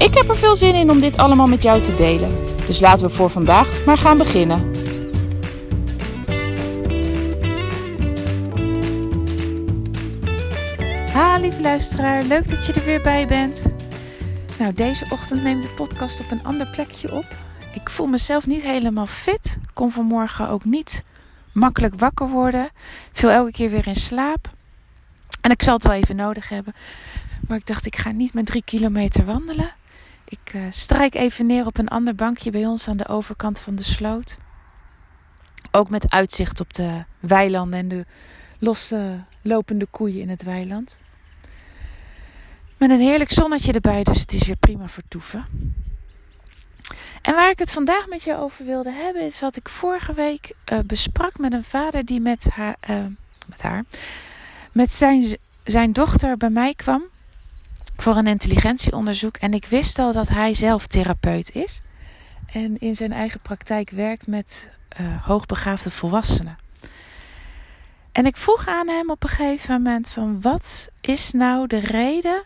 Ik 0.00 0.14
heb 0.14 0.28
er 0.28 0.36
veel 0.36 0.56
zin 0.56 0.74
in 0.74 0.90
om 0.90 1.00
dit 1.00 1.16
allemaal 1.16 1.46
met 1.46 1.62
jou 1.62 1.82
te 1.82 1.94
delen. 1.94 2.36
Dus 2.66 2.80
laten 2.80 3.06
we 3.06 3.14
voor 3.14 3.30
vandaag 3.30 3.84
maar 3.86 3.98
gaan 3.98 4.18
beginnen. 4.18 4.72
Ha, 11.12 11.38
lieve 11.38 11.60
luisteraar, 11.60 12.22
leuk 12.22 12.48
dat 12.48 12.66
je 12.66 12.72
er 12.72 12.84
weer 12.84 13.02
bij 13.02 13.26
bent. 13.26 13.72
Nou, 14.58 14.72
deze 14.72 15.06
ochtend 15.10 15.42
neemt 15.42 15.62
de 15.62 15.68
podcast 15.68 16.20
op 16.20 16.30
een 16.30 16.44
ander 16.44 16.66
plekje 16.66 17.12
op. 17.12 17.26
Ik 17.74 17.90
voel 17.90 18.06
mezelf 18.06 18.46
niet 18.46 18.62
helemaal 18.62 19.06
fit. 19.06 19.58
Kon 19.74 19.92
vanmorgen 19.92 20.48
ook 20.48 20.64
niet 20.64 21.04
makkelijk 21.52 21.94
wakker 21.98 22.28
worden. 22.28 22.70
Viel 23.12 23.30
elke 23.30 23.52
keer 23.52 23.70
weer 23.70 23.86
in 23.86 23.96
slaap. 23.96 24.50
En 25.40 25.50
ik 25.50 25.62
zal 25.62 25.74
het 25.74 25.82
wel 25.82 25.92
even 25.92 26.16
nodig 26.16 26.48
hebben. 26.48 26.74
Maar 27.48 27.56
ik 27.56 27.66
dacht, 27.66 27.86
ik 27.86 27.96
ga 27.96 28.10
niet 28.10 28.34
met 28.34 28.46
drie 28.46 28.64
kilometer 28.64 29.24
wandelen. 29.24 29.78
Ik 30.30 30.52
uh, 30.54 30.62
strijk 30.70 31.14
even 31.14 31.46
neer 31.46 31.66
op 31.66 31.78
een 31.78 31.88
ander 31.88 32.14
bankje 32.14 32.50
bij 32.50 32.66
ons 32.66 32.88
aan 32.88 32.96
de 32.96 33.08
overkant 33.08 33.60
van 33.60 33.74
de 33.74 33.82
sloot. 33.82 34.38
Ook 35.70 35.90
met 35.90 36.10
uitzicht 36.10 36.60
op 36.60 36.72
de 36.72 37.04
weilanden 37.20 37.78
en 37.78 37.88
de 37.88 38.06
losse 38.58 39.24
lopende 39.42 39.86
koeien 39.86 40.20
in 40.20 40.28
het 40.28 40.42
weiland. 40.42 41.00
Met 42.76 42.90
een 42.90 43.00
heerlijk 43.00 43.32
zonnetje 43.32 43.72
erbij, 43.72 44.02
dus 44.02 44.20
het 44.20 44.32
is 44.32 44.46
weer 44.46 44.56
prima 44.56 44.88
vertoeven. 44.88 45.44
En 47.22 47.34
waar 47.34 47.50
ik 47.50 47.58
het 47.58 47.72
vandaag 47.72 48.08
met 48.08 48.22
je 48.22 48.36
over 48.36 48.64
wilde 48.64 48.92
hebben, 48.92 49.22
is 49.22 49.40
wat 49.40 49.56
ik 49.56 49.68
vorige 49.68 50.12
week 50.12 50.52
uh, 50.72 50.78
besprak 50.86 51.38
met 51.38 51.52
een 51.52 51.64
vader 51.64 52.04
die 52.04 52.20
met 52.20 52.50
haar, 52.50 52.76
uh, 52.90 52.96
met 53.48 53.62
haar, 53.62 53.84
met 54.72 54.90
zijn, 54.90 55.38
zijn 55.64 55.92
dochter 55.92 56.36
bij 56.36 56.50
mij 56.50 56.74
kwam 56.74 57.02
voor 58.02 58.16
een 58.16 58.26
intelligentieonderzoek. 58.26 59.36
En 59.36 59.54
ik 59.54 59.66
wist 59.66 59.98
al 59.98 60.12
dat 60.12 60.28
hij 60.28 60.54
zelf 60.54 60.86
therapeut 60.86 61.54
is 61.54 61.80
en 62.52 62.78
in 62.78 62.94
zijn 62.94 63.12
eigen 63.12 63.40
praktijk 63.40 63.90
werkt 63.90 64.26
met 64.26 64.70
uh, 65.00 65.26
hoogbegaafde 65.26 65.90
volwassenen. 65.90 66.58
En 68.12 68.26
ik 68.26 68.36
vroeg 68.36 68.66
aan 68.66 68.88
hem 68.88 69.10
op 69.10 69.22
een 69.22 69.28
gegeven 69.28 69.74
moment 69.74 70.08
van 70.08 70.40
wat 70.40 70.88
is 71.00 71.32
nou 71.32 71.66
de 71.66 71.78
reden 71.78 72.44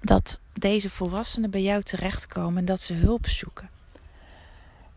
dat 0.00 0.38
deze 0.52 0.90
volwassenen 0.90 1.50
bij 1.50 1.62
jou 1.62 1.82
terechtkomen 1.82 2.58
en 2.58 2.64
dat 2.64 2.80
ze 2.80 2.94
hulp 2.94 3.26
zoeken? 3.28 3.70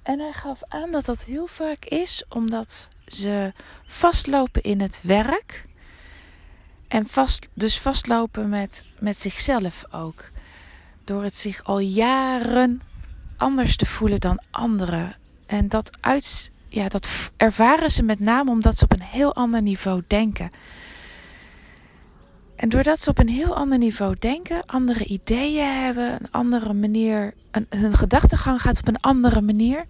En 0.04 0.20
hij 0.20 0.34
gaf 0.34 0.62
aan 0.68 0.92
dat 0.92 1.06
dat 1.06 1.24
heel 1.24 1.48
vaak 1.48 1.86
is 1.86 2.26
omdat 2.30 2.90
ze 3.06 3.54
vastlopen 3.86 4.64
in 4.64 4.82
het 4.82 5.00
werk. 5.04 5.65
En 6.96 7.08
vast, 7.08 7.50
dus 7.54 7.80
vastlopen 7.80 8.50
met, 8.50 8.86
met 9.00 9.22
zichzelf 9.22 9.86
ook. 9.92 10.30
Door 11.04 11.24
het 11.24 11.36
zich 11.36 11.64
al 11.64 11.80
jaren 11.80 12.82
anders 13.38 13.76
te 13.76 13.86
voelen 13.86 14.20
dan 14.20 14.42
anderen. 14.52 15.16
En 15.46 15.69
dat, 15.69 15.97
uit, 16.02 16.52
ja, 16.68 16.88
dat 16.90 17.08
ervaren 17.38 17.92
ze 17.92 18.03
met 18.03 18.19
name 18.19 18.52
omdat 18.52 18.78
ze 18.78 18.84
op 18.84 18.94
een 18.94 19.02
heel 19.02 19.36
ander 19.36 19.62
niveau 19.62 20.03
denken. 20.08 20.52
En 22.56 22.69
doordat 22.69 23.00
ze 23.00 23.09
op 23.09 23.19
een 23.19 23.30
heel 23.30 23.56
ander 23.56 23.78
niveau 23.78 24.16
denken, 24.19 24.66
andere 24.66 25.06
ideeën 25.06 25.84
hebben, 25.84 26.14
een 26.14 26.31
andere 26.31 26.74
manier, 26.74 27.34
een, 27.52 27.66
hun 27.69 27.96
gedachtegang 27.96 28.62
gaat 28.62 28.80
op 28.80 28.88
een 28.88 29.02
andere 29.02 29.42
manier, 29.42 29.86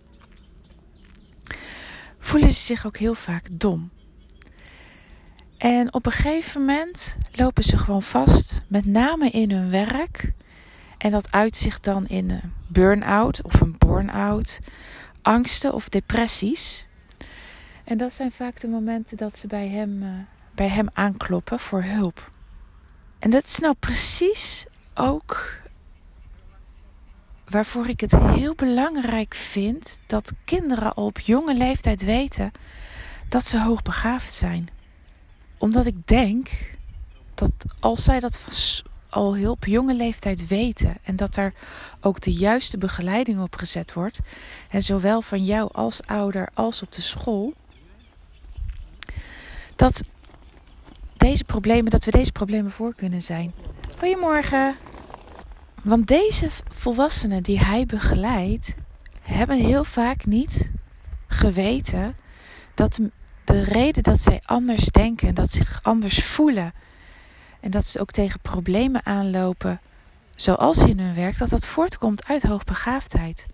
voelen 2.20 2.54
ze 2.54 2.62
zich 2.62 2.86
ook 2.86 2.98
heel 2.98 3.16
vaak 3.16 3.48
dom. 3.52 3.92
En 5.66 5.94
op 5.94 6.06
een 6.06 6.12
gegeven 6.12 6.66
moment 6.66 7.18
lopen 7.32 7.64
ze 7.64 7.78
gewoon 7.78 8.04
vast, 8.04 8.62
met 8.68 8.86
name 8.86 9.30
in 9.30 9.52
hun 9.52 9.70
werk. 9.70 10.32
En 10.98 11.12
dat 11.12 11.32
uitzicht 11.32 11.84
dan 11.84 12.08
in 12.08 12.30
een 12.30 12.54
burn-out 12.68 13.44
of 13.44 13.62
een 13.62 13.76
burn-out, 13.78 14.60
angsten 15.22 15.74
of 15.74 15.90
depressies. 15.90 16.88
En 17.84 17.98
dat 17.98 18.14
zijn 18.14 18.32
vaak 18.32 18.60
de 18.60 18.68
momenten 18.68 19.18
dat 19.18 19.38
ze 19.38 19.48
bij 19.48 19.68
hem, 19.68 20.04
uh, 20.04 20.10
bij 20.56 20.68
hem 20.68 20.88
aankloppen 20.94 21.60
voor 21.60 21.84
hulp. 21.84 22.32
En 23.20 23.30
dat 23.30 23.44
is 23.44 23.60
nou 23.60 23.76
precies 23.80 24.66
ook 24.94 25.54
waarvoor 27.50 27.88
ik 27.88 28.00
het 28.00 28.16
heel 28.18 28.56
belangrijk 28.56 29.34
vind 29.36 30.00
dat 30.06 30.34
kinderen 30.44 30.98
op 30.98 31.20
jonge 31.20 31.54
leeftijd 31.54 32.04
weten 32.04 32.52
dat 33.30 33.46
ze 33.46 33.62
hoogbegaafd 33.62 34.34
zijn. 34.34 34.75
Omdat 35.66 35.86
ik 35.86 36.08
denk 36.08 36.50
dat 37.34 37.52
als 37.80 38.04
zij 38.04 38.20
dat 38.20 38.40
al 39.10 39.36
heel 39.36 39.52
op 39.52 39.66
jonge 39.66 39.94
leeftijd 39.94 40.48
weten 40.48 40.98
en 41.04 41.16
dat 41.16 41.36
er 41.36 41.54
ook 42.02 42.22
de 42.22 42.34
juiste 42.34 42.78
begeleiding 42.78 43.42
op 43.42 43.56
gezet 43.56 43.94
wordt, 43.94 44.20
en 44.70 44.84
zowel 44.84 45.22
van 45.22 45.46
jou 45.46 45.70
als 45.72 46.02
ouder 46.06 46.50
als 46.54 46.82
op 46.82 46.92
de 46.92 47.02
school, 47.02 47.54
dat 49.76 50.02
deze 51.18 51.44
problemen, 51.44 51.92
dat 51.92 52.06
we 52.06 52.12
deze 52.12 52.32
problemen 52.32 52.72
voor 52.72 52.96
kunnen 52.96 53.22
zijn. 53.22 53.54
Goedemorgen. 53.98 54.76
Want 55.84 56.08
deze 56.08 56.50
volwassenen 56.70 57.44
die 57.44 57.60
hij 57.60 57.86
begeleidt, 57.86 58.76
hebben 59.22 59.58
heel 59.58 59.84
vaak 59.84 60.26
niet 60.26 60.72
geweten 61.28 62.16
dat 62.74 63.00
de 63.46 63.64
reden 63.64 64.04
dat 64.04 64.20
zij 64.20 64.42
anders 64.46 64.86
denken 64.86 65.28
en 65.28 65.34
dat 65.34 65.52
zich 65.52 65.80
anders 65.84 66.24
voelen 66.24 66.74
en 67.60 67.72
dat 67.72 67.86
ze 67.86 68.00
ook 68.00 68.12
tegen 68.12 68.40
problemen 68.40 69.06
aanlopen, 69.06 69.82
zoals 70.36 70.78
in 70.78 71.00
hun 71.00 71.16
werk, 71.16 71.38
dat 71.38 71.50
dat 71.50 71.66
voortkomt 71.66 72.28
uit 72.28 72.44
hoogbegaafdheid. 72.44 73.48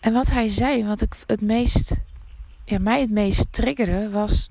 En 0.00 0.12
wat 0.12 0.30
hij 0.30 0.48
zei, 0.48 0.84
wat 0.84 1.00
ik 1.00 1.14
het 1.26 1.40
meest, 1.40 1.96
ja, 2.64 2.78
mij 2.78 3.00
het 3.00 3.10
meest 3.10 3.46
triggerde, 3.50 4.10
was 4.10 4.50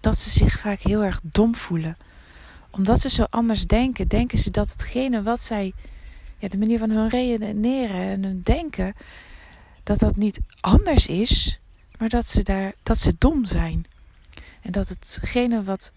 dat 0.00 0.18
ze 0.18 0.30
zich 0.30 0.58
vaak 0.58 0.78
heel 0.78 1.04
erg 1.04 1.20
dom 1.22 1.54
voelen 1.54 1.96
omdat 2.72 3.00
ze 3.00 3.10
zo 3.10 3.24
anders 3.30 3.66
denken, 3.66 4.08
denken 4.08 4.38
ze 4.38 4.50
dat 4.50 4.70
hetgene 4.70 5.22
wat 5.22 5.40
zij, 5.40 5.72
ja, 6.38 6.48
de 6.48 6.58
manier 6.58 6.78
van 6.78 6.90
hun 6.90 7.08
redeneren 7.08 8.00
en 8.00 8.22
hun 8.22 8.40
denken, 8.42 8.94
dat 9.82 9.98
dat 9.98 10.16
niet 10.16 10.40
anders 10.60 11.06
is, 11.06 11.58
maar 12.02 12.10
dat 12.10 12.28
ze, 12.28 12.42
daar, 12.42 12.72
dat 12.82 12.98
ze 12.98 13.14
dom 13.18 13.44
zijn. 13.44 13.84
En 14.60 14.72
dat 14.72 14.88
hetgene 14.88 15.62
wat 15.62 15.92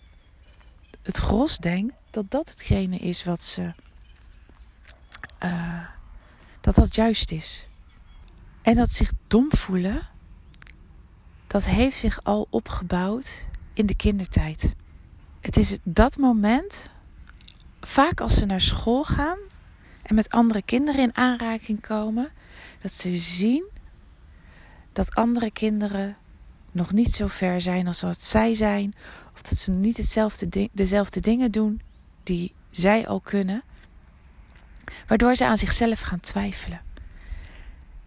het 1.01 1.17
gros 1.17 1.57
denkt, 1.57 1.93
dat 2.09 2.31
dat 2.31 2.49
hetgene 2.49 2.97
is 2.97 3.23
wat 3.23 3.43
ze, 3.43 3.73
uh, 5.43 5.88
dat 6.61 6.75
dat 6.75 6.95
juist 6.95 7.31
is. 7.31 7.67
En 8.61 8.75
dat 8.75 8.89
zich 8.89 9.11
dom 9.27 9.47
voelen, 9.49 10.07
dat 11.47 11.63
heeft 11.63 11.97
zich 11.97 12.23
al 12.23 12.47
opgebouwd 12.49 13.47
in 13.73 13.85
de 13.85 13.95
kindertijd. 13.95 14.73
Het 15.41 15.58
is 15.58 15.78
dat 15.84 16.17
moment, 16.17 16.90
vaak 17.81 18.22
als 18.22 18.35
ze 18.35 18.46
naar 18.46 18.61
school 18.61 19.03
gaan 19.03 19.40
en 20.01 20.16
met 20.16 20.29
andere 20.29 20.61
kinderen 20.61 21.01
in 21.01 21.16
aanraking 21.16 21.81
komen, 21.81 22.31
dat 22.81 22.93
ze 22.93 23.09
zien 23.09 23.73
dat 24.96 25.16
andere 25.16 25.52
kinderen 25.52 26.18
nog 26.72 26.92
niet 26.92 27.14
zo 27.14 27.28
ver 27.28 27.62
zijn 27.62 27.88
als 27.88 28.02
wat 28.02 28.24
zij 28.24 28.53
zijn, 28.53 28.96
of 29.34 29.42
dat 29.42 29.58
ze 29.58 29.72
niet 29.72 29.97
hetzelfde 29.97 30.70
dezelfde 30.74 31.20
dingen 31.20 31.52
doen 31.52 31.82
die 32.24 32.53
zij 32.72 33.08
al 33.08 33.20
kunnen, 33.20 33.64
waardoor 35.08 35.36
ze 35.36 35.46
aan 35.46 35.58
zichzelf 35.58 36.00
gaan 36.00 36.20
twijfelen. 36.20 36.82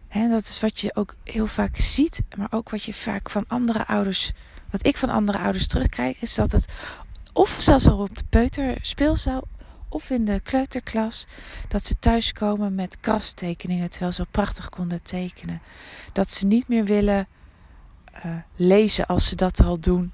En 0.08 0.31
dat 0.31 0.40
is 0.40 0.61
wat 0.61 0.81
je 0.81 0.94
ook 0.94 1.14
heel 1.25 1.46
vaak 1.46 1.76
ziet, 1.76 2.23
maar 2.37 2.49
ook 2.50 2.70
wat 2.70 2.82
je 2.82 2.94
vaak 2.94 3.31
van 3.31 3.44
andere 3.49 3.87
ouders, 3.87 4.32
wat 4.70 4.87
ik 4.87 4.96
van 4.96 5.08
andere 5.08 5.38
ouders 5.38 5.67
terugkrijg, 5.67 6.20
is 6.20 6.35
dat 6.35 6.52
het 6.52 6.67
of 7.32 7.56
zelfs 7.61 7.88
al 7.88 7.99
op 7.99 8.17
de 8.17 8.25
peuterspeelzaal 8.29 9.43
of 9.88 10.11
in 10.11 10.25
de 10.25 10.40
kleuterklas, 10.40 11.26
dat 11.69 11.87
ze 11.87 11.99
thuiskomen 11.99 12.75
met 12.75 13.00
krastekeningen 13.00 13.90
terwijl 13.90 14.12
ze 14.12 14.26
prachtig 14.31 14.69
konden 14.69 15.02
tekenen. 15.02 15.61
Dat 16.12 16.31
ze 16.31 16.46
niet 16.46 16.69
meer 16.69 16.85
willen 16.85 17.29
uh, 18.26 18.37
lezen 18.56 19.06
als 19.06 19.29
ze 19.29 19.37
dat 19.37 19.61
al 19.61 19.81
doen. 19.81 20.12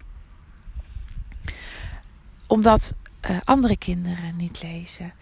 Omdat 2.47 2.95
uh, 3.31 3.37
andere 3.45 3.77
kinderen 3.77 4.37
niet 4.37 4.63
lezen. 4.63 5.13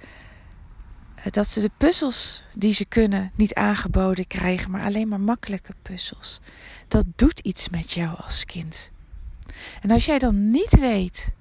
Eh, 1.15 1.33
dat 1.33 1.47
ze 1.47 1.61
de 1.61 1.71
puzzels 1.77 2.45
die 2.55 2.73
ze 2.73 2.85
kunnen 2.85 3.33
niet 3.35 3.55
aangeboden 3.55 4.27
krijgen, 4.27 4.71
maar 4.71 4.85
alleen 4.85 5.09
maar 5.09 5.21
makkelijke 5.21 5.75
puzzels. 5.83 6.41
Dat 6.89 7.05
doet 7.17 7.39
iets 7.39 7.69
met 7.69 7.93
jou 7.93 8.17
als 8.17 8.45
kind. 8.45 8.91
En 9.81 9.91
als 9.91 10.05
jij 10.05 10.19
dan 10.19 10.51
niet 10.51 10.79
weet 10.79 11.33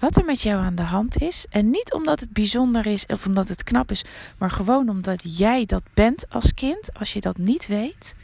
wat 0.00 0.16
er 0.16 0.24
met 0.24 0.42
jou 0.42 0.62
aan 0.62 0.74
de 0.74 0.82
hand 0.82 1.18
is, 1.18 1.46
en 1.50 1.70
niet 1.70 1.92
omdat 1.92 2.20
het 2.20 2.32
bijzonder 2.32 2.86
is 2.86 3.06
of 3.06 3.26
omdat 3.26 3.48
het 3.48 3.62
knap 3.62 3.90
is, 3.90 4.04
maar 4.38 4.50
gewoon 4.50 4.88
omdat 4.88 5.38
jij 5.38 5.66
dat 5.66 5.82
bent 5.94 6.30
als 6.30 6.54
kind, 6.54 6.94
als 6.94 7.12
je 7.12 7.20
dat 7.20 7.38
niet 7.38 7.66
weet, 7.66 8.14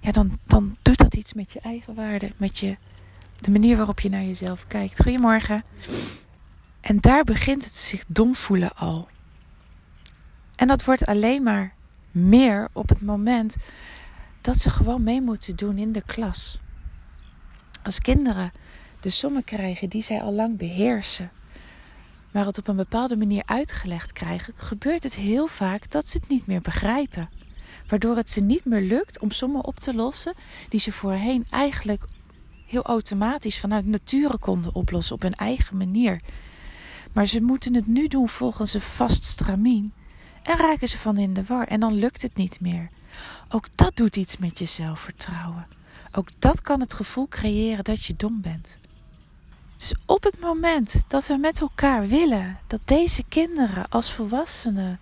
ja, 0.00 0.12
dan, 0.12 0.38
dan 0.46 0.76
doet 0.82 0.98
dat 0.98 1.14
iets 1.14 1.32
met 1.32 1.52
je 1.52 1.60
eigen 1.60 1.94
waarde, 1.94 2.32
met 2.36 2.58
je, 2.58 2.76
de 3.40 3.50
manier 3.50 3.76
waarop 3.76 4.00
je 4.00 4.08
naar 4.08 4.22
jezelf 4.22 4.66
kijkt. 4.66 5.02
Goedemorgen. 5.02 5.64
En 6.80 7.00
daar 7.00 7.24
begint 7.24 7.64
het 7.64 7.74
zich 7.74 8.04
dom 8.06 8.34
voelen 8.34 8.76
al. 8.76 9.08
En 10.56 10.68
dat 10.68 10.84
wordt 10.84 11.06
alleen 11.06 11.42
maar 11.42 11.74
meer 12.10 12.68
op 12.72 12.88
het 12.88 13.00
moment 13.00 13.56
dat 14.40 14.56
ze 14.56 14.70
gewoon 14.70 15.02
mee 15.02 15.20
moeten 15.20 15.56
doen 15.56 15.78
in 15.78 15.92
de 15.92 16.02
klas. 16.06 16.58
Als 17.82 17.98
kinderen 17.98 18.52
de 19.00 19.10
sommen 19.10 19.44
krijgen 19.44 19.88
die 19.88 20.02
zij 20.02 20.20
al 20.20 20.32
lang 20.32 20.56
beheersen, 20.56 21.30
maar 22.32 22.46
het 22.46 22.58
op 22.58 22.68
een 22.68 22.76
bepaalde 22.76 23.16
manier 23.16 23.42
uitgelegd 23.46 24.12
krijgen, 24.12 24.54
gebeurt 24.56 25.02
het 25.02 25.14
heel 25.14 25.46
vaak 25.46 25.90
dat 25.90 26.08
ze 26.08 26.18
het 26.18 26.28
niet 26.28 26.46
meer 26.46 26.60
begrijpen. 26.60 27.28
Waardoor 27.88 28.16
het 28.16 28.30
ze 28.30 28.40
niet 28.40 28.64
meer 28.64 28.80
lukt 28.80 29.18
om 29.18 29.30
sommen 29.30 29.64
op 29.64 29.76
te 29.78 29.94
lossen 29.94 30.34
die 30.68 30.80
ze 30.80 30.92
voorheen 30.92 31.46
eigenlijk 31.50 32.04
heel 32.66 32.82
automatisch 32.82 33.60
vanuit 33.60 33.86
nature 33.86 34.38
konden 34.38 34.74
oplossen 34.74 35.14
op 35.14 35.22
hun 35.22 35.34
eigen 35.34 35.76
manier. 35.76 36.20
Maar 37.12 37.26
ze 37.26 37.42
moeten 37.42 37.74
het 37.74 37.86
nu 37.86 38.08
doen 38.08 38.28
volgens 38.28 38.74
een 38.74 38.80
vast 38.80 39.24
stramien. 39.24 39.92
En 40.42 40.56
raken 40.56 40.88
ze 40.88 40.98
van 40.98 41.16
in 41.16 41.34
de 41.34 41.44
war 41.44 41.66
en 41.66 41.80
dan 41.80 41.94
lukt 41.94 42.22
het 42.22 42.36
niet 42.36 42.60
meer. 42.60 42.90
Ook 43.48 43.76
dat 43.76 43.96
doet 43.96 44.16
iets 44.16 44.36
met 44.36 44.58
je 44.58 44.66
zelfvertrouwen. 44.66 45.66
Ook 46.12 46.28
dat 46.38 46.60
kan 46.60 46.80
het 46.80 46.92
gevoel 46.92 47.28
creëren 47.28 47.84
dat 47.84 48.04
je 48.04 48.16
dom 48.16 48.40
bent. 48.40 48.78
Dus 49.78 49.94
op 50.06 50.22
het 50.22 50.40
moment 50.40 51.02
dat 51.08 51.26
we 51.26 51.36
met 51.36 51.60
elkaar 51.60 52.06
willen 52.06 52.58
dat 52.66 52.80
deze 52.84 53.24
kinderen 53.28 53.88
als 53.88 54.12
volwassenen 54.12 55.00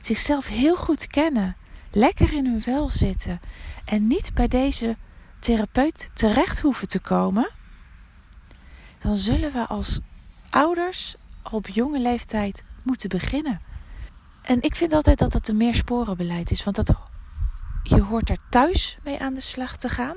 zichzelf 0.00 0.46
heel 0.46 0.76
goed 0.76 1.06
kennen, 1.06 1.56
lekker 1.90 2.32
in 2.32 2.46
hun 2.46 2.62
vel 2.62 2.90
zitten 2.90 3.40
en 3.84 4.06
niet 4.06 4.34
bij 4.34 4.48
deze 4.48 4.96
therapeut 5.38 6.10
terecht 6.14 6.60
hoeven 6.60 6.88
te 6.88 7.00
komen, 7.00 7.50
dan 8.98 9.14
zullen 9.14 9.52
we 9.52 9.66
als 9.66 10.00
ouders 10.50 11.14
op 11.50 11.66
jonge 11.68 12.00
leeftijd 12.00 12.64
moeten 12.82 13.08
beginnen. 13.08 13.60
En 14.42 14.62
ik 14.62 14.76
vind 14.76 14.92
altijd 14.92 15.18
dat 15.18 15.32
dat 15.32 15.48
een 15.48 15.56
meersporenbeleid 15.56 16.50
is, 16.50 16.64
want 16.64 16.76
dat, 16.76 16.94
je 17.82 18.00
hoort 18.00 18.26
daar 18.26 18.48
thuis 18.48 18.98
mee 19.04 19.20
aan 19.20 19.34
de 19.34 19.40
slag 19.40 19.76
te 19.76 19.88
gaan. 19.88 20.16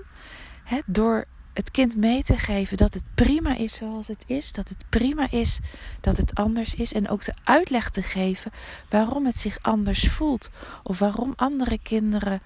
Hè, 0.63 0.79
door 0.85 1.25
het 1.53 1.71
kind 1.71 1.95
mee 1.95 2.23
te 2.23 2.37
geven 2.37 2.77
dat 2.77 2.93
het 2.93 3.03
prima 3.15 3.55
is 3.55 3.75
zoals 3.75 4.07
het 4.07 4.23
is, 4.27 4.51
dat 4.51 4.69
het 4.69 4.85
prima 4.89 5.31
is 5.31 5.59
dat 6.01 6.17
het 6.17 6.35
anders 6.35 6.75
is 6.75 6.93
en 6.93 7.09
ook 7.09 7.25
de 7.25 7.33
uitleg 7.43 7.89
te 7.89 8.01
geven 8.01 8.51
waarom 8.89 9.25
het 9.25 9.37
zich 9.37 9.57
anders 9.61 10.07
voelt 10.07 10.49
of 10.83 10.99
waarom 10.99 11.33
andere 11.35 11.77
kinderen 11.83 12.41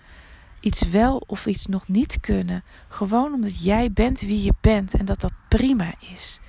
iets 0.60 0.90
wel 0.90 1.24
of 1.28 1.46
iets 1.46 1.66
nog 1.66 1.88
niet 1.88 2.20
kunnen, 2.20 2.64
gewoon 2.88 3.34
omdat 3.34 3.64
jij 3.64 3.92
bent 3.92 4.20
wie 4.20 4.44
je 4.44 4.54
bent 4.62 4.94
en 4.94 5.06
dat 5.06 5.22
dat 5.22 5.32
prima 5.50 5.94
is. 6.14 6.40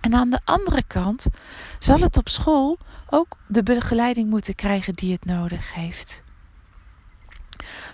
En 0.00 0.14
aan 0.14 0.30
de 0.30 0.40
andere 0.44 0.82
kant 0.86 1.26
zal 1.78 2.00
het 2.00 2.16
op 2.16 2.28
school 2.28 2.78
ook 3.08 3.36
de 3.48 3.62
begeleiding 3.62 4.30
moeten 4.30 4.54
krijgen 4.54 4.94
die 4.94 5.12
het 5.12 5.24
nodig 5.24 5.74
heeft. 5.74 6.23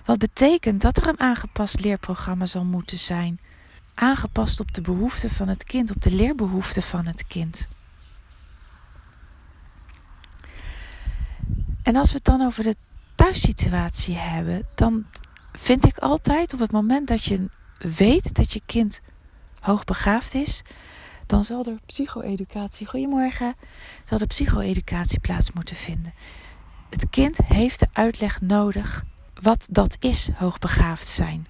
Wat 0.04 0.18
betekent 0.18 0.80
dat 0.80 0.96
er 0.96 1.08
een 1.08 1.20
aangepast 1.20 1.80
leerprogramma 1.80 2.46
zal 2.46 2.64
moeten 2.64 2.98
zijn, 2.98 3.40
aangepast 3.94 4.60
op 4.60 4.74
de 4.74 4.80
behoeften 4.80 5.30
van 5.30 5.48
het 5.48 5.64
kind, 5.64 5.90
op 5.90 6.02
de 6.02 6.14
leerbehoeften 6.14 6.82
van 6.82 7.06
het 7.06 7.26
kind. 7.26 7.68
En 11.82 11.96
als 11.96 12.08
we 12.08 12.14
het 12.14 12.24
dan 12.24 12.42
over 12.42 12.62
de 12.62 12.74
thuissituatie 13.14 14.16
hebben, 14.16 14.66
dan 14.74 15.04
vind 15.52 15.84
ik 15.84 15.98
altijd 15.98 16.52
op 16.52 16.58
het 16.58 16.72
moment 16.72 17.08
dat 17.08 17.24
je 17.24 17.48
weet 17.78 18.34
dat 18.34 18.52
je 18.52 18.60
kind 18.66 19.00
hoogbegaafd 19.60 20.34
is, 20.34 20.62
dan 21.26 21.44
zal 21.44 21.64
er 21.64 21.78
psycho-educatie, 21.86 22.86
goedemorgen, 22.86 23.54
zal 24.04 24.18
er 24.18 24.26
psycho-educatie 24.26 25.20
plaats 25.20 25.52
moeten 25.52 25.76
vinden. 25.76 26.14
Het 26.90 27.10
kind 27.10 27.38
heeft 27.38 27.80
de 27.80 27.88
uitleg 27.92 28.40
nodig 28.40 29.04
wat 29.42 29.68
dat 29.70 29.96
is, 30.00 30.28
hoogbegaafd 30.34 31.06
zijn. 31.06 31.46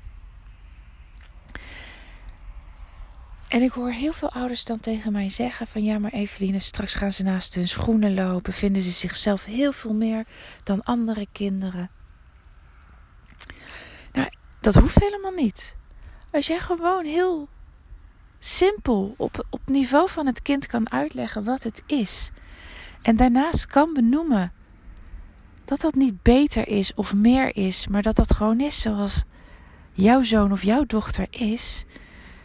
En 3.49 3.63
ik 3.63 3.71
hoor 3.73 3.91
heel 3.91 4.13
veel 4.13 4.31
ouders 4.31 4.65
dan 4.65 4.81
tegen 4.81 5.13
mij 5.13 5.29
zeggen 5.29 5.67
van 5.67 5.85
ja, 5.85 5.99
maar 5.99 6.13
Eveline, 6.13 6.59
straks 6.59 6.95
gaan 6.95 7.13
ze 7.13 7.23
naast 7.23 7.55
hun 7.55 7.69
schoenen 7.69 8.15
lopen, 8.15 8.53
vinden 8.53 8.83
ze 8.83 8.91
zichzelf 8.91 9.45
heel 9.45 9.73
veel 9.73 9.95
meer 9.95 10.27
dan 10.63 10.83
andere 10.83 11.27
kinderen. 11.33 11.91
Nou, 14.13 14.29
dat 14.61 14.75
hoeft 14.75 15.01
helemaal 15.01 15.33
niet. 15.33 15.77
Als 16.31 16.47
jij 16.47 16.59
gewoon 16.59 17.05
heel 17.05 17.49
simpel 18.39 19.15
op, 19.17 19.47
op 19.51 19.61
niveau 19.67 20.09
van 20.09 20.27
het 20.27 20.43
kind 20.43 20.67
kan 20.67 20.91
uitleggen 20.91 21.45
wat 21.45 21.63
het 21.63 21.83
is. 21.87 22.31
En 23.03 23.17
daarnaast 23.17 23.67
kan 23.67 23.93
benoemen 23.93 24.53
dat 25.71 25.81
dat 25.81 25.95
niet 25.95 26.23
beter 26.23 26.69
is 26.69 26.95
of 26.95 27.15
meer 27.15 27.57
is, 27.57 27.89
maar 27.89 28.03
dat 28.03 28.17
dat 28.17 28.35
gewoon 28.35 28.61
is 28.61 28.81
zoals 28.81 29.25
jouw 29.93 30.23
zoon 30.23 30.53
of 30.53 30.63
jouw 30.63 30.85
dochter 30.85 31.27
is, 31.31 31.85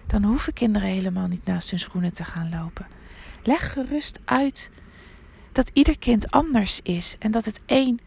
dan 0.07 0.23
hoeven 0.23 0.53
kinderen 0.53 0.89
helemaal 0.89 1.27
niet 1.27 1.45
naast 1.45 1.69
hun 1.69 1.79
schoenen 1.79 2.13
te 2.13 2.23
gaan 2.23 2.49
lopen. 2.49 2.87
Leg 3.43 3.73
gerust 3.73 4.19
uit 4.25 4.71
dat 5.51 5.69
ieder 5.73 5.97
kind 5.99 6.31
anders 6.31 6.79
is 6.83 7.15
en 7.19 7.31
dat 7.31 7.45
het 7.45 7.59
een 7.65 7.99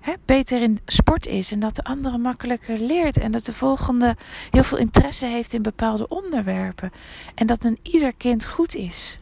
hè, 0.00 0.12
beter 0.24 0.62
in 0.62 0.80
sport 0.86 1.26
is 1.26 1.52
en 1.52 1.60
dat 1.60 1.76
de 1.76 1.84
andere 1.84 2.18
makkelijker 2.18 2.78
leert 2.78 3.18
en 3.18 3.32
dat 3.32 3.44
de 3.44 3.52
volgende 3.52 4.16
heel 4.50 4.64
veel 4.64 4.78
interesse 4.78 5.26
heeft 5.26 5.52
in 5.52 5.62
bepaalde 5.62 6.08
onderwerpen 6.08 6.90
en 7.34 7.46
dat 7.46 7.64
een 7.64 7.78
ieder 7.82 8.14
kind 8.14 8.44
goed 8.44 8.74
is. 8.74 9.18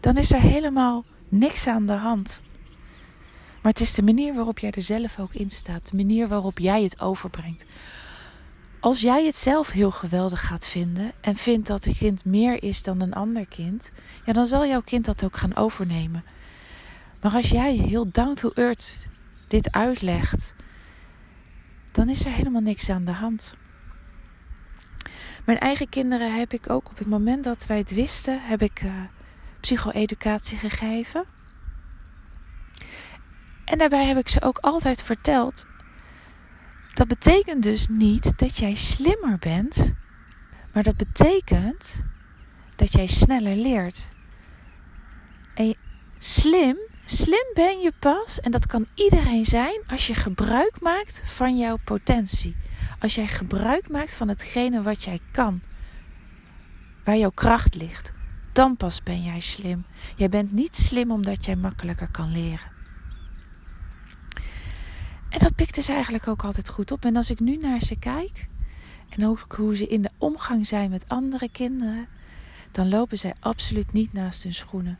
Dan 0.00 0.16
is 0.16 0.32
er 0.32 0.40
helemaal 0.40 1.04
niks 1.28 1.66
aan 1.66 1.86
de 1.86 1.92
hand. 1.92 2.42
Maar 3.64 3.72
het 3.72 3.82
is 3.82 3.94
de 3.94 4.02
manier 4.02 4.34
waarop 4.34 4.58
jij 4.58 4.70
er 4.70 4.82
zelf 4.82 5.18
ook 5.18 5.34
in 5.34 5.50
staat, 5.50 5.90
de 5.90 5.96
manier 5.96 6.28
waarop 6.28 6.58
jij 6.58 6.82
het 6.82 7.00
overbrengt. 7.00 7.64
Als 8.80 9.00
jij 9.00 9.24
het 9.24 9.36
zelf 9.36 9.70
heel 9.70 9.90
geweldig 9.90 10.46
gaat 10.46 10.66
vinden 10.66 11.12
en 11.20 11.36
vindt 11.36 11.66
dat 11.66 11.86
een 11.86 11.96
kind 11.96 12.24
meer 12.24 12.62
is 12.62 12.82
dan 12.82 13.00
een 13.00 13.12
ander 13.12 13.46
kind, 13.46 13.92
ja, 14.24 14.32
dan 14.32 14.46
zal 14.46 14.66
jouw 14.66 14.80
kind 14.80 15.04
dat 15.04 15.24
ook 15.24 15.36
gaan 15.36 15.56
overnemen. 15.56 16.24
Maar 17.20 17.32
als 17.32 17.48
jij 17.48 17.74
heel 17.74 18.10
down 18.10 18.34
to 18.34 18.50
earth 18.54 19.06
dit 19.48 19.72
uitlegt, 19.72 20.54
dan 21.92 22.08
is 22.08 22.24
er 22.24 22.32
helemaal 22.32 22.62
niks 22.62 22.90
aan 22.90 23.04
de 23.04 23.12
hand. 23.12 23.56
Mijn 25.44 25.58
eigen 25.58 25.88
kinderen 25.88 26.38
heb 26.38 26.52
ik 26.52 26.70
ook 26.70 26.88
op 26.90 26.98
het 26.98 27.08
moment 27.08 27.44
dat 27.44 27.66
wij 27.66 27.78
het 27.78 27.94
wisten, 27.94 28.40
heb 28.42 28.62
ik 28.62 28.82
uh, 28.82 28.92
psycho-educatie 29.60 30.58
gegeven. 30.58 31.33
En 33.74 33.80
daarbij 33.80 34.06
heb 34.06 34.18
ik 34.18 34.28
ze 34.28 34.42
ook 34.42 34.58
altijd 34.58 35.02
verteld. 35.02 35.66
Dat 36.92 37.08
betekent 37.08 37.62
dus 37.62 37.88
niet 37.88 38.38
dat 38.38 38.56
jij 38.56 38.74
slimmer 38.74 39.38
bent, 39.38 39.94
maar 40.72 40.82
dat 40.82 40.96
betekent 40.96 42.02
dat 42.76 42.92
jij 42.92 43.06
sneller 43.06 43.56
leert. 43.56 44.10
En 45.54 45.74
slim 46.18 46.76
Slim 47.04 47.46
ben 47.54 47.80
je 47.80 47.92
pas, 47.98 48.40
en 48.40 48.50
dat 48.50 48.66
kan 48.66 48.86
iedereen 48.94 49.44
zijn, 49.44 49.82
als 49.86 50.06
je 50.06 50.14
gebruik 50.14 50.80
maakt 50.80 51.22
van 51.24 51.58
jouw 51.58 51.76
potentie. 51.84 52.56
Als 52.98 53.14
jij 53.14 53.26
gebruik 53.26 53.88
maakt 53.88 54.14
van 54.14 54.28
hetgene 54.28 54.82
wat 54.82 55.04
jij 55.04 55.20
kan, 55.30 55.62
waar 57.04 57.16
jouw 57.16 57.30
kracht 57.30 57.74
ligt, 57.74 58.12
dan 58.52 58.76
pas 58.76 59.02
ben 59.02 59.22
jij 59.22 59.40
slim. 59.40 59.84
Jij 60.16 60.28
bent 60.28 60.52
niet 60.52 60.76
slim 60.76 61.10
omdat 61.10 61.44
jij 61.44 61.56
makkelijker 61.56 62.10
kan 62.10 62.32
leren. 62.32 62.73
En 65.34 65.40
dat 65.40 65.54
pikte 65.54 65.82
ze 65.82 65.92
eigenlijk 65.92 66.28
ook 66.28 66.44
altijd 66.44 66.68
goed 66.68 66.90
op. 66.90 67.04
En 67.04 67.16
als 67.16 67.30
ik 67.30 67.40
nu 67.40 67.56
naar 67.56 67.80
ze 67.80 67.96
kijk, 67.98 68.46
en 69.08 69.26
ook 69.26 69.46
hoe 69.56 69.76
ze 69.76 69.86
in 69.86 70.02
de 70.02 70.10
omgang 70.18 70.66
zijn 70.66 70.90
met 70.90 71.08
andere 71.08 71.48
kinderen, 71.48 72.08
dan 72.70 72.88
lopen 72.88 73.18
zij 73.18 73.34
absoluut 73.40 73.92
niet 73.92 74.12
naast 74.12 74.42
hun 74.42 74.54
schoenen. 74.54 74.98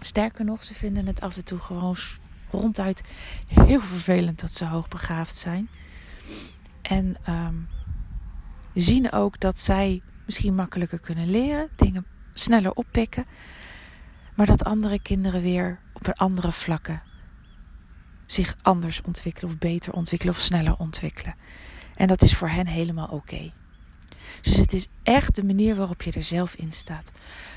Sterker 0.00 0.44
nog, 0.44 0.64
ze 0.64 0.74
vinden 0.74 1.06
het 1.06 1.20
af 1.20 1.36
en 1.36 1.44
toe 1.44 1.58
gewoon 1.58 1.96
ronduit 2.50 3.02
heel 3.46 3.80
vervelend 3.80 4.40
dat 4.40 4.52
ze 4.52 4.64
hoogbegaafd 4.64 5.36
zijn. 5.36 5.68
En 6.82 7.16
um, 7.28 7.68
zien 8.74 9.12
ook 9.12 9.40
dat 9.40 9.60
zij 9.60 10.02
misschien 10.26 10.54
makkelijker 10.54 11.00
kunnen 11.00 11.30
leren, 11.30 11.68
dingen 11.76 12.06
sneller 12.32 12.72
oppikken. 12.72 13.26
Maar 14.34 14.46
dat 14.46 14.64
andere 14.64 15.00
kinderen 15.00 15.42
weer 15.42 15.80
op 15.92 16.06
een 16.06 16.14
andere 16.14 16.52
vlakken 16.52 17.02
zich 18.26 18.56
anders 18.62 19.00
ontwikkelen 19.02 19.50
of 19.50 19.58
beter 19.58 19.92
ontwikkelen 19.92 20.34
of 20.34 20.40
sneller 20.40 20.76
ontwikkelen. 20.78 21.34
En 21.94 22.06
dat 22.06 22.22
is 22.22 22.34
voor 22.34 22.48
hen 22.48 22.66
helemaal 22.66 23.08
oké. 23.08 23.52
Dus 24.40 24.56
het 24.56 24.72
is 24.72 24.86
echt 25.02 25.36
de 25.36 25.44
manier 25.44 25.76
waarop 25.76 26.02
je 26.02 26.12
er 26.12 26.22
zelf 26.22 26.54
in 26.54 26.72
staat. 26.72 27.12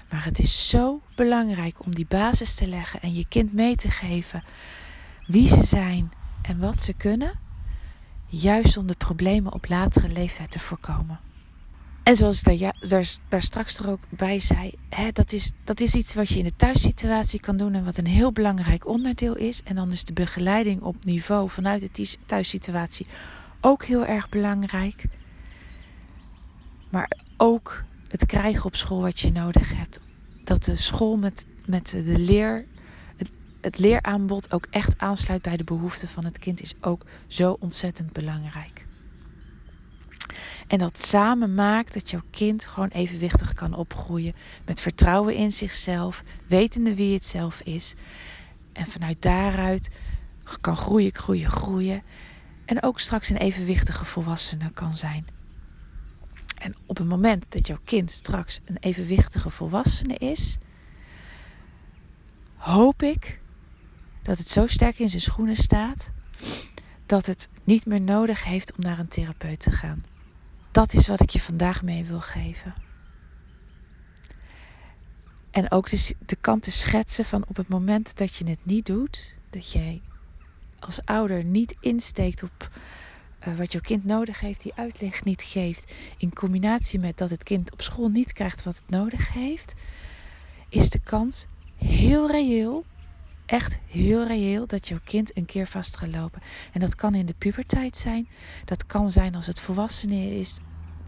Maar 0.09 0.25
het 0.25 0.39
is 0.39 0.69
zo 0.69 1.01
belangrijk 1.15 1.85
om 1.85 1.95
die 1.95 2.05
basis 2.05 2.55
te 2.55 2.67
leggen 2.67 3.01
en 3.01 3.13
je 3.13 3.25
kind 3.27 3.53
mee 3.53 3.75
te 3.75 3.89
geven 3.89 4.43
wie 5.27 5.47
ze 5.47 5.63
zijn 5.63 6.11
en 6.41 6.59
wat 6.59 6.79
ze 6.79 6.93
kunnen, 6.93 7.39
juist 8.27 8.77
om 8.77 8.87
de 8.87 8.95
problemen 8.95 9.53
op 9.53 9.67
latere 9.67 10.07
leeftijd 10.07 10.51
te 10.51 10.59
voorkomen. 10.59 11.19
En 12.05 12.15
zoals 12.15 12.43
ik 12.43 12.59
daar, 12.59 12.75
daar, 12.79 13.07
daar 13.27 13.41
straks 13.41 13.79
er 13.79 13.89
ook 13.89 13.99
bij 14.09 14.39
zei, 14.39 14.73
hè, 14.89 15.11
dat, 15.11 15.31
is, 15.31 15.51
dat 15.63 15.79
is 15.79 15.95
iets 15.95 16.13
wat 16.13 16.29
je 16.29 16.37
in 16.37 16.43
de 16.43 16.55
thuissituatie 16.55 17.39
kan 17.39 17.57
doen 17.57 17.73
en 17.73 17.85
wat 17.85 17.97
een 17.97 18.07
heel 18.07 18.31
belangrijk 18.31 18.87
onderdeel 18.87 19.35
is. 19.35 19.63
En 19.63 19.75
dan 19.75 19.91
is 19.91 20.03
de 20.03 20.13
begeleiding 20.13 20.81
op 20.81 21.03
niveau 21.03 21.49
vanuit 21.49 21.95
de 21.95 22.15
thuissituatie 22.25 23.07
ook 23.61 23.85
heel 23.85 24.05
erg 24.05 24.29
belangrijk. 24.29 25.05
Maar 26.89 27.11
ook 27.37 27.83
het 28.07 28.25
krijgen 28.25 28.65
op 28.65 28.75
school 28.75 29.01
wat 29.01 29.19
je 29.19 29.31
nodig 29.31 29.77
hebt. 29.77 29.99
Dat 30.43 30.63
de 30.63 30.75
school 30.75 31.17
met, 31.17 31.45
met 31.65 31.89
de 31.89 32.19
leer, 32.19 32.65
het, 33.15 33.29
het 33.61 33.77
leeraanbod 33.77 34.51
ook 34.53 34.67
echt 34.69 34.97
aansluit 34.97 35.41
bij 35.41 35.57
de 35.57 35.63
behoeften 35.63 36.07
van 36.07 36.25
het 36.25 36.39
kind 36.39 36.61
is 36.61 36.73
ook 36.81 37.05
zo 37.27 37.57
ontzettend 37.59 38.13
belangrijk. 38.13 38.84
En 40.67 40.77
dat 40.77 40.99
samen 40.99 41.53
maakt 41.53 41.93
dat 41.93 42.09
jouw 42.09 42.21
kind 42.29 42.65
gewoon 42.65 42.89
evenwichtig 42.89 43.53
kan 43.53 43.73
opgroeien. 43.73 44.33
Met 44.65 44.81
vertrouwen 44.81 45.35
in 45.35 45.51
zichzelf, 45.51 46.23
wetende 46.47 46.95
wie 46.95 47.13
het 47.13 47.25
zelf 47.25 47.61
is. 47.61 47.93
En 48.73 48.85
vanuit 48.85 49.21
daaruit 49.21 49.89
kan 50.61 50.77
groeien, 50.77 51.13
groeien, 51.13 51.49
groeien. 51.49 52.03
En 52.65 52.83
ook 52.83 52.99
straks 52.99 53.29
een 53.29 53.37
evenwichtige 53.37 54.05
volwassene 54.05 54.71
kan 54.71 54.97
zijn. 54.97 55.27
En 56.55 56.75
op 56.85 56.97
het 56.97 57.07
moment 57.07 57.51
dat 57.51 57.67
jouw 57.67 57.79
kind 57.83 58.11
straks 58.11 58.59
een 58.65 58.77
evenwichtige 58.79 59.49
volwassene 59.49 60.15
is, 60.17 60.57
hoop 62.55 63.03
ik 63.03 63.39
dat 64.21 64.37
het 64.37 64.49
zo 64.49 64.67
sterk 64.67 64.99
in 64.99 65.09
zijn 65.09 65.21
schoenen 65.21 65.55
staat 65.55 66.13
dat 67.05 67.25
het 67.25 67.49
niet 67.63 67.85
meer 67.85 68.01
nodig 68.01 68.43
heeft 68.43 68.75
om 68.75 68.83
naar 68.83 68.99
een 68.99 69.07
therapeut 69.07 69.59
te 69.59 69.71
gaan. 69.71 70.03
Dat 70.75 70.93
is 70.93 71.07
wat 71.07 71.21
ik 71.21 71.29
je 71.29 71.41
vandaag 71.41 71.83
mee 71.83 72.05
wil 72.05 72.19
geven. 72.19 72.73
En 75.51 75.71
ook 75.71 75.89
de, 75.89 76.15
de 76.25 76.35
kant 76.35 76.63
te 76.63 76.71
schetsen 76.71 77.25
van 77.25 77.45
op 77.47 77.55
het 77.55 77.67
moment 77.67 78.17
dat 78.17 78.35
je 78.35 78.49
het 78.49 78.65
niet 78.65 78.85
doet, 78.85 79.35
dat 79.49 79.71
jij 79.71 80.01
als 80.79 81.05
ouder 81.05 81.43
niet 81.43 81.75
insteekt 81.79 82.43
op 82.43 82.69
uh, 83.47 83.57
wat 83.57 83.71
jouw 83.71 83.81
kind 83.81 84.05
nodig 84.05 84.39
heeft, 84.39 84.61
die 84.61 84.73
uitleg 84.75 85.23
niet 85.23 85.41
geeft, 85.41 85.93
in 86.17 86.33
combinatie 86.33 86.99
met 86.99 87.17
dat 87.17 87.29
het 87.29 87.43
kind 87.43 87.71
op 87.71 87.81
school 87.81 88.09
niet 88.09 88.33
krijgt 88.33 88.63
wat 88.63 88.75
het 88.75 88.89
nodig 88.89 89.33
heeft, 89.33 89.73
is 90.69 90.89
de 90.89 90.99
kans 90.99 91.45
heel 91.75 92.31
reëel, 92.31 92.85
echt 93.45 93.79
heel 93.89 94.27
reëel, 94.27 94.67
dat 94.67 94.87
jouw 94.87 94.99
kind 95.03 95.37
een 95.37 95.45
keer 95.45 95.67
vast 95.67 95.97
gaat 95.97 96.15
lopen. 96.15 96.41
En 96.71 96.79
dat 96.79 96.95
kan 96.95 97.15
in 97.15 97.25
de 97.25 97.35
puberteit 97.37 97.97
zijn, 97.97 98.27
dat 98.65 98.85
kan 98.85 99.11
zijn 99.11 99.35
als 99.35 99.47
het 99.47 99.59
volwassenen 99.59 100.39
is, 100.39 100.57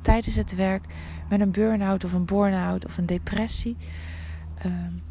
tijdens 0.01 0.36
het 0.36 0.56
werk, 0.56 0.86
met 1.29 1.39
een 1.39 1.51
burn-out 1.51 2.03
of 2.03 2.13
een 2.13 2.25
burn-out 2.25 2.86
of 2.86 2.98
een 2.98 3.06
depressie. 3.06 3.77
Um, 4.65 5.03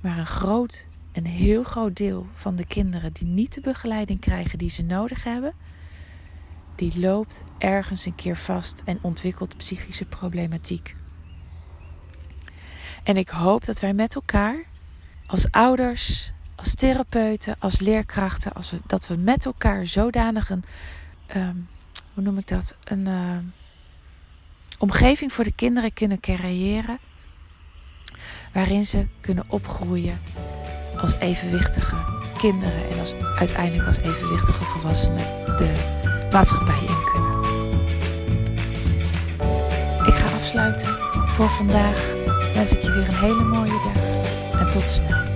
maar 0.00 0.18
een 0.18 0.26
groot, 0.26 0.86
een 1.12 1.26
heel 1.26 1.62
groot 1.62 1.96
deel 1.96 2.26
van 2.32 2.56
de 2.56 2.66
kinderen 2.66 3.12
die 3.12 3.26
niet 3.26 3.54
de 3.54 3.60
begeleiding 3.60 4.20
krijgen 4.20 4.58
die 4.58 4.70
ze 4.70 4.82
nodig 4.82 5.24
hebben, 5.24 5.54
die 6.74 7.00
loopt 7.00 7.44
ergens 7.58 8.04
een 8.04 8.14
keer 8.14 8.36
vast 8.36 8.82
en 8.84 8.98
ontwikkelt 9.02 9.56
psychische 9.56 10.04
problematiek. 10.04 10.94
En 13.02 13.16
ik 13.16 13.28
hoop 13.28 13.64
dat 13.64 13.80
wij 13.80 13.94
met 13.94 14.14
elkaar, 14.14 14.64
als 15.26 15.50
ouders, 15.50 16.32
als 16.60 16.74
therapeuten, 16.74 17.56
als 17.58 17.80
leerkrachten, 17.80 18.52
als 18.52 18.70
we, 18.70 18.80
dat 18.86 19.06
we 19.06 19.16
met 19.16 19.44
elkaar 19.44 19.86
zodanig 19.86 20.50
een, 20.50 20.64
um, 21.36 21.68
hoe 22.14 22.22
noem 22.22 22.38
ik 22.38 22.48
dat, 22.48 22.76
een 22.84 23.08
uh, 23.08 23.38
omgeving 24.78 25.32
voor 25.32 25.44
de 25.44 25.52
kinderen 25.52 25.92
kunnen 25.92 26.20
creëren, 26.20 26.98
waarin 28.52 28.86
ze 28.86 29.06
kunnen 29.20 29.44
opgroeien 29.46 30.20
als 30.96 31.14
evenwichtige 31.14 31.96
kinderen 32.38 32.90
en 32.90 32.98
als, 32.98 33.14
uiteindelijk 33.38 33.86
als 33.86 33.98
evenwichtige 33.98 34.64
volwassenen 34.64 35.26
de 35.44 35.72
maatschappij 36.32 36.78
in 36.78 37.04
kunnen. 37.12 37.38
Ik 40.06 40.14
ga 40.14 40.34
afsluiten 40.34 40.98
voor 41.26 41.50
vandaag. 41.50 42.18
Wens 42.54 42.72
ik 42.72 42.82
je 42.82 42.92
weer 42.92 43.08
een 43.08 43.14
hele 43.14 43.44
mooie 43.44 43.92
dag 43.92 44.60
en 44.60 44.70
tot 44.70 44.88
snel. 44.88 45.29